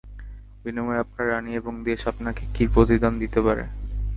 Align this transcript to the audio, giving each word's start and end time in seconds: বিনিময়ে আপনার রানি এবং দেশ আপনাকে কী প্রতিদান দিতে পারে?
বিনিময়ে 0.63 0.99
আপনার 0.99 1.25
রানি 1.27 1.51
এবং 1.55 1.73
দেশ 1.83 2.01
আপনাকে 2.07 2.43
কী 2.53 2.63
প্রতিদান 2.73 3.13
দিতে 3.19 3.39
পারে? 3.41 3.63